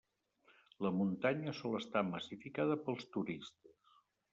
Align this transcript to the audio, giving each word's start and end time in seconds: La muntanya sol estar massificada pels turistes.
La 0.85 0.91
muntanya 1.01 1.55
sol 1.59 1.79
estar 1.83 2.05
massificada 2.11 2.83
pels 2.89 3.11
turistes. 3.17 3.83